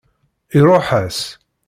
Iṛuḥ-as. 0.57 1.19